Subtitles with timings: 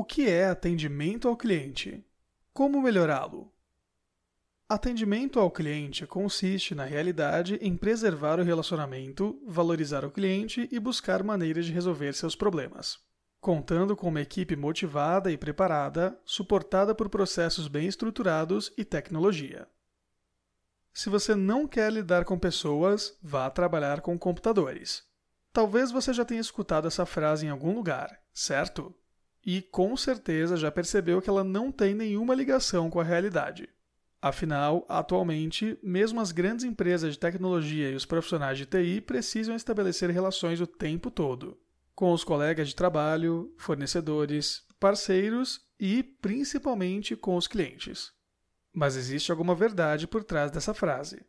[0.00, 2.02] O que é atendimento ao cliente?
[2.54, 3.52] Como melhorá-lo?
[4.66, 11.22] Atendimento ao cliente consiste, na realidade, em preservar o relacionamento, valorizar o cliente e buscar
[11.22, 12.98] maneiras de resolver seus problemas.
[13.42, 19.68] Contando com uma equipe motivada e preparada, suportada por processos bem estruturados e tecnologia.
[20.94, 25.04] Se você não quer lidar com pessoas, vá trabalhar com computadores.
[25.52, 28.94] Talvez você já tenha escutado essa frase em algum lugar, certo?
[29.44, 33.68] E com certeza já percebeu que ela não tem nenhuma ligação com a realidade.
[34.20, 40.10] Afinal, atualmente, mesmo as grandes empresas de tecnologia e os profissionais de TI precisam estabelecer
[40.10, 41.58] relações o tempo todo
[42.00, 48.10] com os colegas de trabalho, fornecedores, parceiros e, principalmente, com os clientes.
[48.72, 51.22] Mas existe alguma verdade por trás dessa frase.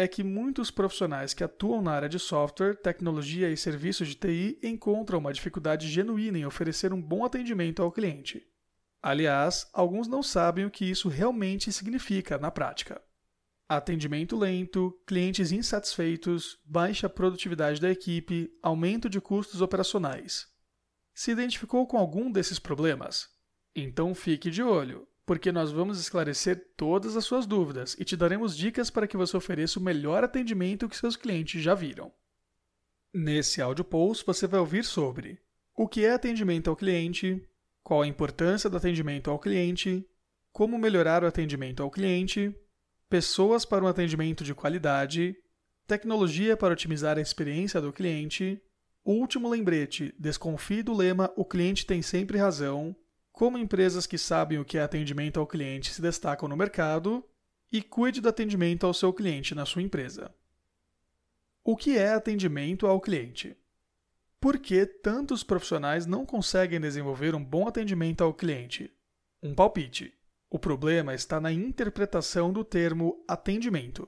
[0.00, 4.58] É que muitos profissionais que atuam na área de software, tecnologia e serviços de TI
[4.62, 8.42] encontram uma dificuldade genuína em oferecer um bom atendimento ao cliente.
[9.02, 12.98] Aliás, alguns não sabem o que isso realmente significa na prática.
[13.68, 20.46] Atendimento lento, clientes insatisfeitos, baixa produtividade da equipe, aumento de custos operacionais.
[21.12, 23.28] Se identificou com algum desses problemas?
[23.76, 28.56] Então fique de olho porque nós vamos esclarecer todas as suas dúvidas e te daremos
[28.56, 32.12] dicas para que você ofereça o melhor atendimento que seus clientes já viram.
[33.14, 35.40] Nesse áudio post você vai ouvir sobre
[35.76, 37.48] o que é atendimento ao cliente,
[37.80, 40.04] qual a importância do atendimento ao cliente,
[40.50, 42.52] como melhorar o atendimento ao cliente,
[43.08, 45.36] pessoas para um atendimento de qualidade,
[45.86, 48.60] tecnologia para otimizar a experiência do cliente,
[49.04, 52.96] último lembrete, desconfie do lema o cliente tem sempre razão
[53.40, 57.24] como empresas que sabem o que é atendimento ao cliente se destacam no mercado
[57.72, 60.30] e cuide do atendimento ao seu cliente na sua empresa.
[61.64, 63.56] O que é atendimento ao cliente?
[64.38, 68.92] Por que tantos profissionais não conseguem desenvolver um bom atendimento ao cliente?
[69.42, 70.12] Um palpite.
[70.50, 74.06] O problema está na interpretação do termo atendimento.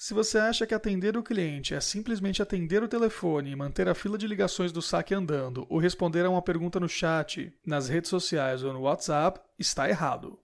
[0.00, 4.16] Se você acha que atender o cliente é simplesmente atender o telefone manter a fila
[4.16, 8.62] de ligações do saque andando ou responder a uma pergunta no chat, nas redes sociais
[8.62, 10.38] ou no WhatsApp, está errado.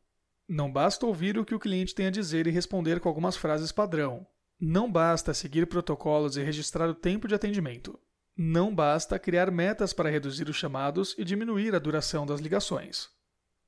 [0.48, 3.70] Não basta ouvir o que o cliente tem a dizer e responder com algumas frases
[3.70, 4.26] padrão.
[4.60, 7.96] Não basta seguir protocolos e registrar o tempo de atendimento.
[8.36, 13.08] Não basta criar metas para reduzir os chamados e diminuir a duração das ligações.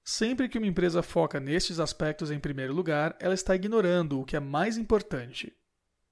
[0.03, 4.35] Sempre que uma empresa foca nestes aspectos em primeiro lugar, ela está ignorando o que
[4.35, 5.55] é mais importante,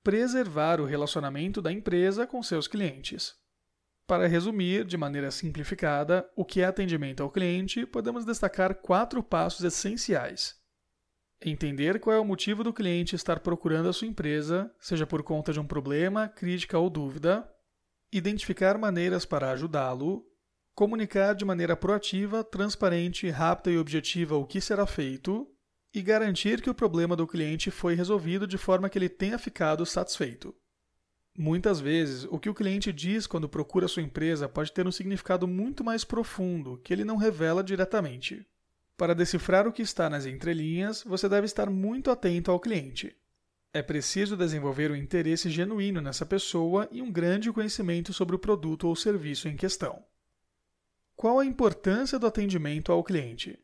[0.04, 3.34] preservar o relacionamento da empresa com seus clientes.
[4.06, 9.64] Para resumir de maneira simplificada o que é atendimento ao cliente, podemos destacar quatro passos
[9.64, 10.56] essenciais.
[11.42, 15.54] Entender qual é o motivo do cliente estar procurando a sua empresa, seja por conta
[15.54, 17.50] de um problema, crítica ou dúvida.
[18.12, 20.22] Identificar maneiras para ajudá-lo.
[20.74, 25.53] Comunicar de maneira proativa, transparente, rápida e objetiva o que será feito
[25.94, 29.86] e garantir que o problema do cliente foi resolvido de forma que ele tenha ficado
[29.86, 30.52] satisfeito.
[31.38, 35.46] Muitas vezes, o que o cliente diz quando procura sua empresa pode ter um significado
[35.46, 38.44] muito mais profundo que ele não revela diretamente.
[38.96, 43.16] Para decifrar o que está nas entrelinhas, você deve estar muito atento ao cliente.
[43.72, 48.88] É preciso desenvolver um interesse genuíno nessa pessoa e um grande conhecimento sobre o produto
[48.88, 50.04] ou serviço em questão.
[51.16, 53.58] Qual a importância do atendimento ao cliente?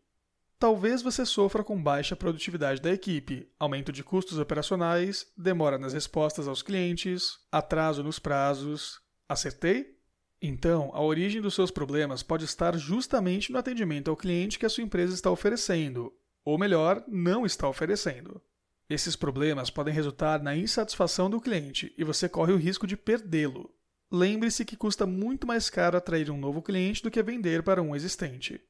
[0.61, 6.47] Talvez você sofra com baixa produtividade da equipe, aumento de custos operacionais, demora nas respostas
[6.47, 9.01] aos clientes, atraso nos prazos.
[9.27, 9.97] Acertei?
[10.43, 14.69] Então, a origem dos seus problemas pode estar justamente no atendimento ao cliente que a
[14.69, 16.13] sua empresa está oferecendo,
[16.45, 18.39] ou melhor, não está oferecendo.
[18.87, 23.75] Esses problemas podem resultar na insatisfação do cliente e você corre o risco de perdê-lo.
[24.13, 27.97] Lembre-se que custa muito mais caro atrair um novo cliente do que vender para um
[27.97, 28.61] existente.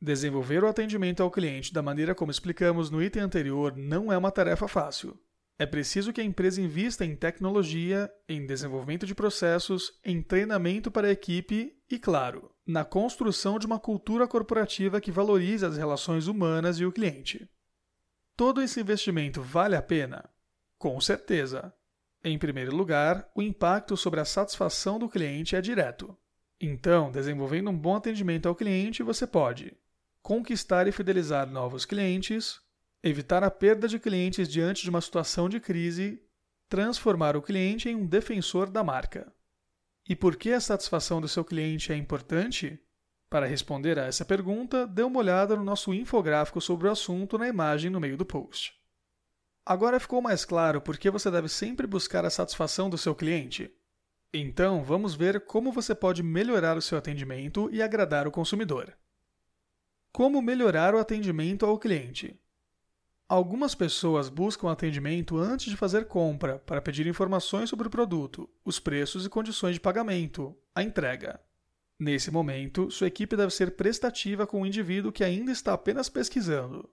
[0.00, 4.30] Desenvolver o atendimento ao cliente da maneira como explicamos no item anterior não é uma
[4.30, 5.18] tarefa fácil.
[5.58, 11.08] É preciso que a empresa invista em tecnologia, em desenvolvimento de processos, em treinamento para
[11.08, 16.78] a equipe e, claro, na construção de uma cultura corporativa que valorize as relações humanas
[16.78, 17.48] e o cliente.
[18.36, 20.28] Todo esse investimento vale a pena?
[20.76, 21.72] Com certeza.
[22.22, 26.14] Em primeiro lugar, o impacto sobre a satisfação do cliente é direto.
[26.60, 29.74] Então, desenvolvendo um bom atendimento ao cliente, você pode
[30.26, 32.60] conquistar e fidelizar novos clientes,
[33.00, 36.20] evitar a perda de clientes diante de uma situação de crise,
[36.68, 39.32] transformar o cliente em um defensor da marca.
[40.08, 42.76] E por que a satisfação do seu cliente é importante?
[43.30, 47.46] Para responder a essa pergunta, dê uma olhada no nosso infográfico sobre o assunto na
[47.46, 48.74] imagem no meio do post.
[49.64, 53.70] Agora ficou mais claro por que você deve sempre buscar a satisfação do seu cliente?
[54.34, 58.92] Então, vamos ver como você pode melhorar o seu atendimento e agradar o consumidor.
[60.16, 62.40] Como melhorar o atendimento ao cliente?
[63.28, 68.80] Algumas pessoas buscam atendimento antes de fazer compra para pedir informações sobre o produto, os
[68.80, 71.38] preços e condições de pagamento, a entrega.
[72.00, 76.88] Nesse momento, sua equipe deve ser prestativa com o indivíduo que ainda está apenas pesquisando.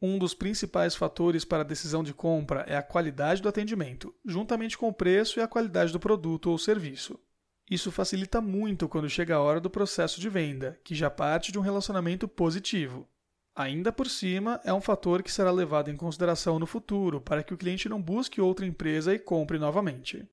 [0.00, 4.78] Um dos principais fatores para a decisão de compra é a qualidade do atendimento, juntamente
[4.78, 7.18] com o preço e a qualidade do produto ou serviço.
[7.70, 11.58] Isso facilita muito quando chega a hora do processo de venda, que já parte de
[11.58, 13.06] um relacionamento positivo.
[13.54, 17.52] Ainda por cima, é um fator que será levado em consideração no futuro para que
[17.52, 20.26] o cliente não busque outra empresa e compre novamente.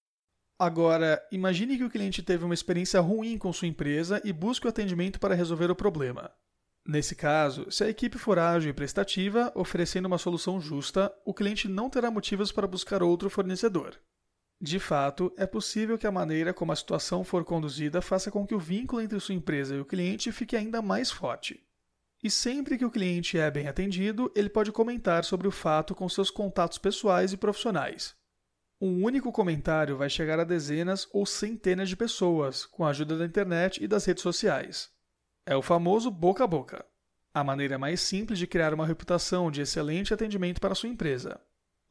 [0.58, 4.70] Agora, imagine que o cliente teve uma experiência ruim com sua empresa e busque o
[4.70, 6.32] atendimento para resolver o problema.
[6.88, 11.68] Nesse caso, se a equipe for ágil e prestativa, oferecendo uma solução justa, o cliente
[11.68, 14.00] não terá motivos para buscar outro fornecedor.
[14.66, 18.56] De fato, é possível que a maneira como a situação for conduzida faça com que
[18.56, 21.64] o vínculo entre sua empresa e o cliente fique ainda mais forte.
[22.24, 26.10] E sempre que o cliente é bem atendido, ele pode comentar sobre o fato com
[26.10, 28.16] seus contatos pessoais e profissionais.
[28.82, 33.26] Um único comentário vai chegar a dezenas ou centenas de pessoas, com a ajuda da
[33.26, 34.90] internet e das redes sociais.
[35.46, 36.84] É o famoso boca a boca,
[37.32, 41.40] a maneira mais simples de criar uma reputação de excelente atendimento para sua empresa.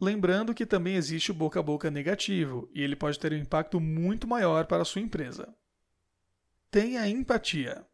[0.05, 3.81] Lembrando que também existe o boca a boca negativo e ele pode ter um impacto
[3.81, 5.49] muito maior para a sua empresa.
[6.71, 7.87] Tenha empatia.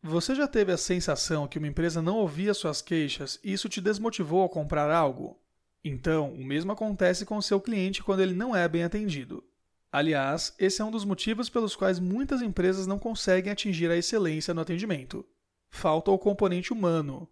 [0.00, 3.80] Você já teve a sensação que uma empresa não ouvia suas queixas e isso te
[3.80, 5.36] desmotivou a comprar algo?
[5.84, 9.42] Então, o mesmo acontece com o seu cliente quando ele não é bem atendido.
[9.90, 14.54] Aliás, esse é um dos motivos pelos quais muitas empresas não conseguem atingir a excelência
[14.54, 15.26] no atendimento.
[15.68, 17.28] Falta o componente humano,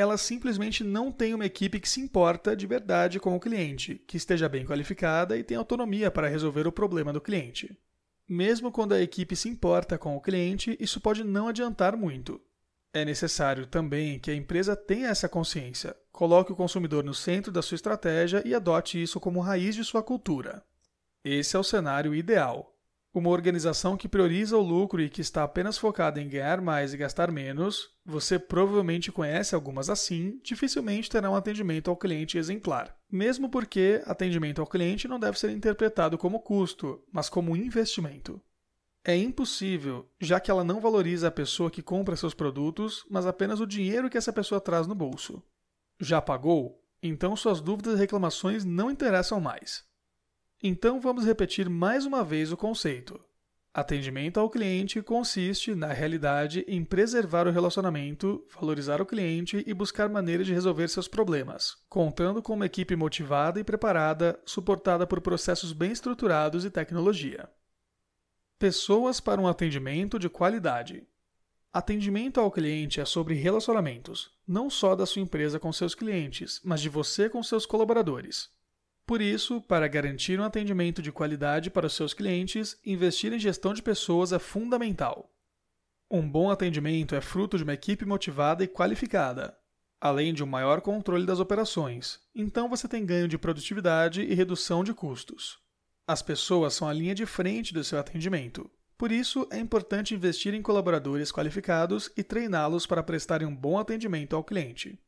[0.00, 4.16] ela simplesmente não tem uma equipe que se importa de verdade com o cliente, que
[4.16, 7.76] esteja bem qualificada e tenha autonomia para resolver o problema do cliente.
[8.26, 12.40] Mesmo quando a equipe se importa com o cliente, isso pode não adiantar muito.
[12.94, 17.60] É necessário também que a empresa tenha essa consciência, coloque o consumidor no centro da
[17.60, 20.64] sua estratégia e adote isso como raiz de sua cultura.
[21.22, 22.74] Esse é o cenário ideal.
[23.12, 26.96] Uma organização que prioriza o lucro e que está apenas focada em ganhar mais e
[26.96, 32.96] gastar menos, você provavelmente conhece algumas assim, dificilmente terá um atendimento ao cliente exemplar.
[33.10, 38.40] Mesmo porque atendimento ao cliente não deve ser interpretado como custo, mas como investimento.
[39.04, 43.58] É impossível, já que ela não valoriza a pessoa que compra seus produtos, mas apenas
[43.58, 45.42] o dinheiro que essa pessoa traz no bolso.
[45.98, 46.80] Já pagou?
[47.02, 49.89] Então suas dúvidas e reclamações não interessam mais.
[50.62, 53.18] Então vamos repetir mais uma vez o conceito.
[53.72, 60.10] Atendimento ao cliente consiste, na realidade, em preservar o relacionamento, valorizar o cliente e buscar
[60.10, 65.72] maneiras de resolver seus problemas, contando com uma equipe motivada e preparada, suportada por processos
[65.72, 67.48] bem estruturados e tecnologia.
[68.58, 71.06] Pessoas para um atendimento de qualidade.
[71.72, 76.82] Atendimento ao cliente é sobre relacionamentos, não só da sua empresa com seus clientes, mas
[76.82, 78.59] de você com seus colaboradores.
[79.10, 83.74] Por isso, para garantir um atendimento de qualidade para os seus clientes, investir em gestão
[83.74, 85.28] de pessoas é fundamental.
[86.08, 89.58] Um bom atendimento é fruto de uma equipe motivada e qualificada,
[90.00, 92.20] além de um maior controle das operações.
[92.32, 95.58] Então você tem ganho de produtividade e redução de custos.
[96.06, 98.70] As pessoas são a linha de frente do seu atendimento.
[98.96, 104.36] Por isso, é importante investir em colaboradores qualificados e treiná-los para prestarem um bom atendimento
[104.36, 105.00] ao cliente.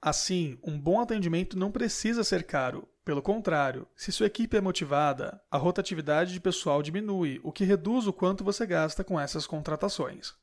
[0.00, 5.40] Assim, um bom atendimento não precisa ser caro, pelo contrário, se sua equipe é motivada,
[5.50, 10.34] a rotatividade de pessoal diminui, o que reduz o quanto você gasta com essas contratações.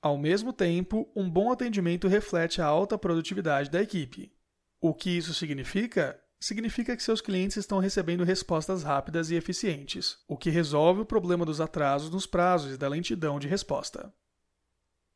[0.00, 4.32] Ao mesmo tempo, um bom atendimento reflete a alta produtividade da equipe.
[4.80, 6.18] O que isso significa?
[6.40, 11.44] Significa que seus clientes estão recebendo respostas rápidas e eficientes, o que resolve o problema
[11.44, 14.10] dos atrasos nos prazos e da lentidão de resposta.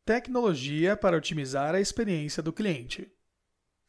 [0.04, 3.10] Tecnologia para otimizar a experiência do cliente.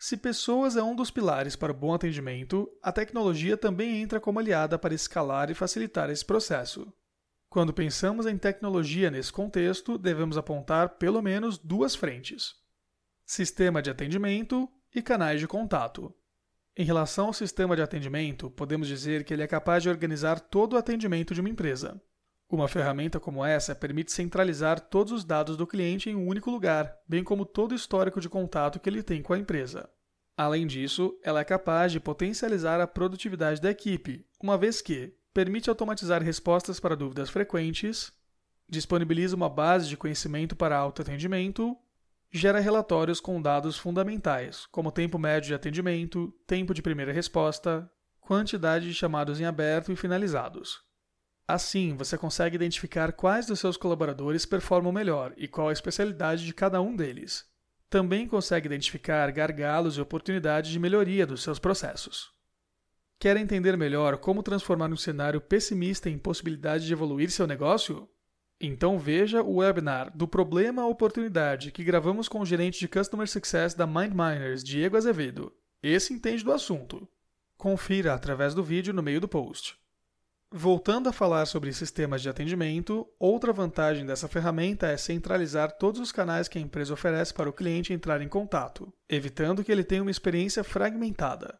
[0.06, 4.38] Se pessoas é um dos pilares para o bom atendimento, a tecnologia também entra como
[4.38, 6.92] aliada para escalar e facilitar esse processo.
[7.50, 12.54] Quando pensamos em tecnologia nesse contexto, devemos apontar pelo menos duas frentes:
[13.26, 16.14] sistema de atendimento e canais de contato.
[16.76, 20.74] Em relação ao sistema de atendimento, podemos dizer que ele é capaz de organizar todo
[20.74, 21.98] o atendimento de uma empresa.
[22.54, 26.96] Uma ferramenta como essa permite centralizar todos os dados do cliente em um único lugar,
[27.10, 29.90] bem como todo o histórico de contato que ele tem com a empresa.
[30.38, 35.68] Além disso, ela é capaz de potencializar a produtividade da equipe, uma vez que permite
[35.68, 38.14] automatizar respostas para dúvidas frequentes,
[38.70, 41.76] disponibiliza uma base de conhecimento para autoatendimento,
[42.32, 47.92] gera relatórios com dados fundamentais, como tempo médio de atendimento, tempo de primeira resposta,
[48.22, 50.93] quantidade de chamados em aberto e finalizados.
[51.48, 56.54] Assim, você consegue identificar quais dos seus colaboradores performam melhor e qual a especialidade de
[56.54, 57.46] cada um deles.
[57.94, 62.32] também consegue identificar gargalos e oportunidades de melhoria dos seus processos.
[63.20, 68.10] Quer entender melhor como transformar um cenário pessimista em possibilidade de evoluir seu negócio?
[68.60, 73.30] Então veja o webinar do Problema à Oportunidade que gravamos com o gerente de Customer
[73.30, 75.54] Success da MindMiners, Diego Azevedo.
[75.84, 77.08] Esse entende do assunto.
[77.56, 79.78] Confira através do vídeo no meio do post.
[80.56, 86.12] Voltando a falar sobre sistemas de atendimento, outra vantagem dessa ferramenta é centralizar todos os
[86.12, 90.04] canais que a empresa oferece para o cliente entrar em contato, evitando que ele tenha
[90.04, 91.60] uma experiência fragmentada.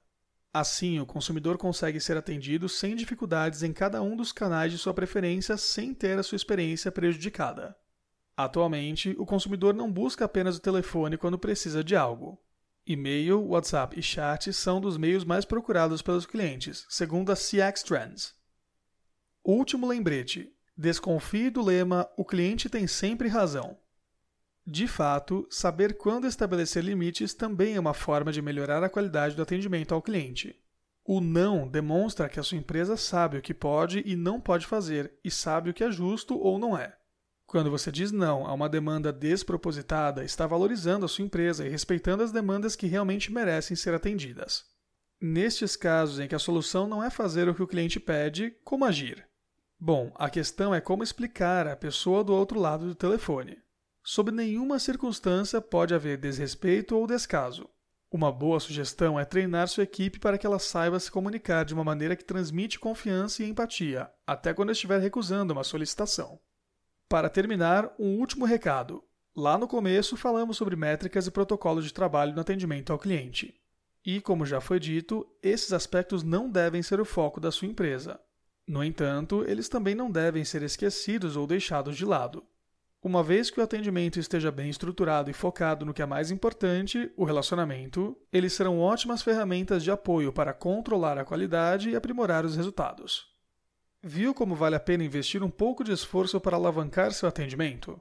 [0.54, 4.94] Assim, o consumidor consegue ser atendido sem dificuldades em cada um dos canais de sua
[4.94, 7.76] preferência sem ter a sua experiência prejudicada.
[8.38, 12.40] Atualmente, o consumidor não busca apenas o telefone quando precisa de algo.
[12.86, 18.43] E-mail, WhatsApp e chat são dos meios mais procurados pelos clientes, segundo a CX Trends.
[19.44, 23.78] Último lembrete: desconfie do lema O cliente tem sempre razão.
[24.66, 29.42] De fato, saber quando estabelecer limites também é uma forma de melhorar a qualidade do
[29.42, 30.56] atendimento ao cliente.
[31.04, 35.14] O não demonstra que a sua empresa sabe o que pode e não pode fazer
[35.22, 36.96] e sabe o que é justo ou não é.
[37.46, 42.24] Quando você diz não a uma demanda despropositada, está valorizando a sua empresa e respeitando
[42.24, 44.64] as demandas que realmente merecem ser atendidas.
[45.20, 48.86] Nestes casos em que a solução não é fazer o que o cliente pede, como
[48.86, 49.28] agir?
[49.86, 53.58] Bom, a questão é como explicar à pessoa do outro lado do telefone.
[54.02, 57.70] Sob nenhuma circunstância pode haver desrespeito ou descaso.
[58.10, 61.84] Uma boa sugestão é treinar sua equipe para que ela saiba se comunicar de uma
[61.84, 66.40] maneira que transmite confiança e empatia, até quando estiver recusando uma solicitação.
[67.10, 69.04] Para terminar, um último recado.
[69.36, 73.54] Lá no começo falamos sobre métricas e protocolos de trabalho no atendimento ao cliente.
[74.06, 78.18] E, como já foi dito, esses aspectos não devem ser o foco da sua empresa.
[78.66, 82.44] No entanto, eles também não devem ser esquecidos ou deixados de lado.
[83.02, 87.12] Uma vez que o atendimento esteja bem estruturado e focado no que é mais importante,
[87.18, 92.56] o relacionamento, eles serão ótimas ferramentas de apoio para controlar a qualidade e aprimorar os
[92.56, 93.28] resultados.
[94.02, 98.00] Viu como vale a pena investir um pouco de esforço para alavancar seu atendimento?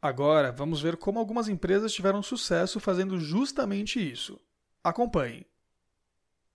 [0.00, 4.40] Agora, vamos ver como algumas empresas tiveram sucesso fazendo justamente isso.
[4.82, 5.46] Acompanhe.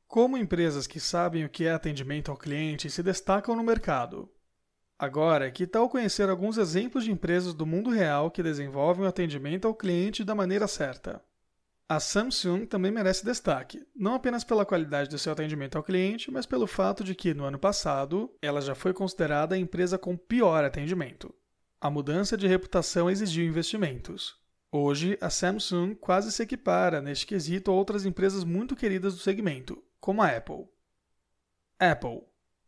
[0.07, 4.29] Como empresas que sabem o que é atendimento ao cliente se destacam no mercado,
[4.97, 9.67] Agora, que tal conhecer alguns exemplos de empresas do mundo real que desenvolvem o atendimento
[9.67, 11.21] ao cliente da maneira certa?
[11.87, 16.45] A Samsung também merece destaque, não apenas pela qualidade do seu atendimento ao cliente, mas
[16.45, 20.63] pelo fato de que, no ano passado, ela já foi considerada a empresa com pior
[20.63, 21.35] atendimento.
[21.79, 24.37] A mudança de reputação exigiu investimentos.
[24.71, 29.83] Hoje, a Samsung quase se equipara neste quesito a outras empresas muito queridas do segmento,
[30.05, 30.67] como a Apple.
[31.79, 32.21] Apple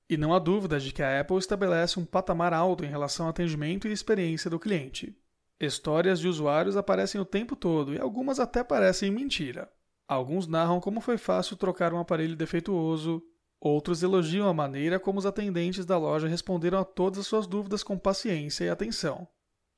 [0.09, 3.29] e não há dúvidas de que a Apple estabelece um patamar alto em relação ao
[3.29, 5.15] atendimento e experiência do cliente.
[5.59, 9.71] Histórias de usuários aparecem o tempo todo e algumas até parecem mentira.
[10.07, 13.21] Alguns narram como foi fácil trocar um aparelho defeituoso,
[13.59, 17.83] outros elogiam a maneira como os atendentes da loja responderam a todas as suas dúvidas
[17.83, 19.27] com paciência e atenção.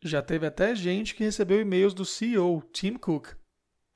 [0.02, 3.34] Já teve até gente que recebeu e-mails do CEO, Tim Cook,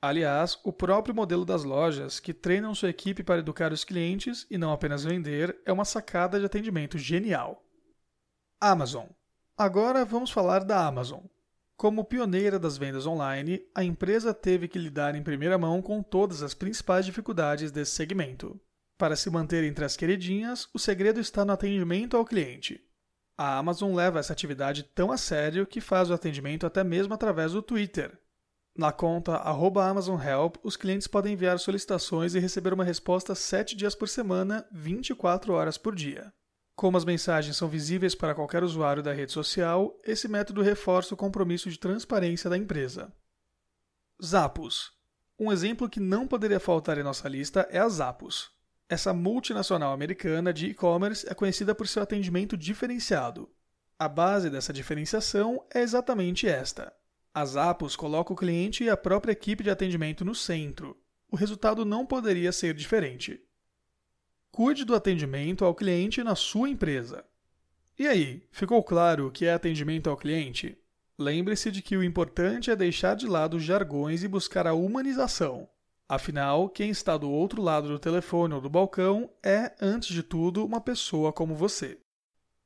[0.06, 4.58] Aliás, o próprio modelo das lojas, que treinam sua equipe para educar os clientes e
[4.58, 7.64] não apenas vender, é uma sacada de atendimento genial.
[8.60, 9.06] Amazon.
[9.56, 11.22] Agora vamos falar da Amazon.
[11.74, 16.42] Como pioneira das vendas online, a empresa teve que lidar em primeira mão com todas
[16.42, 18.60] as principais dificuldades desse segmento.
[18.98, 22.78] Para se manter entre as queridinhas, o segredo está no atendimento ao cliente.
[23.38, 27.52] A Amazon leva essa atividade tão a sério que faz o atendimento até mesmo através
[27.52, 28.20] do Twitter,
[28.76, 34.08] na conta AmazonHelp, os clientes podem enviar solicitações e receber uma resposta 7 dias por
[34.08, 36.32] semana, 24 horas por dia.
[36.74, 41.16] Como as mensagens são visíveis para qualquer usuário da rede social, esse método reforça o
[41.16, 43.12] compromisso de transparência da empresa.
[44.22, 44.92] Zappos.
[45.38, 48.50] Um exemplo que não poderia faltar em nossa lista é a Zappos.
[48.88, 53.48] Essa multinacional americana de e-commerce é conhecida por seu atendimento diferenciado.
[53.96, 56.92] A base dessa diferenciação é exatamente esta:
[57.34, 60.96] as Apos colocam o cliente e a própria equipe de atendimento no centro.
[61.28, 63.42] O resultado não poderia ser diferente.
[64.52, 67.24] Cuide do atendimento ao cliente na sua empresa.
[67.98, 70.78] E aí, ficou claro o que é atendimento ao cliente?
[71.18, 75.68] Lembre-se de que o importante é deixar de lado os jargões e buscar a humanização.
[76.08, 80.64] Afinal, quem está do outro lado do telefone ou do balcão é, antes de tudo,
[80.64, 81.98] uma pessoa como você.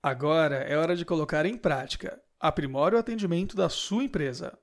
[0.02, 2.20] Agora é hora de colocar em prática.
[2.40, 4.56] Aprimore o atendimento da sua empresa.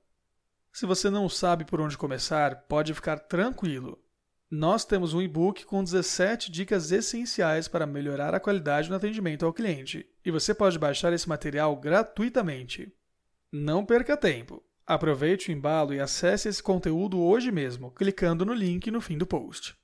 [0.72, 4.02] Se você não sabe por onde começar, pode ficar tranquilo.
[4.50, 9.52] Nós temos um e-book com 17 dicas essenciais para melhorar a qualidade no atendimento ao
[9.52, 12.90] cliente, e você pode baixar esse material gratuitamente.
[13.52, 14.64] Não perca tempo.
[14.86, 19.26] Aproveite o embalo e acesse esse conteúdo hoje mesmo, clicando no link no fim do
[19.26, 19.76] post.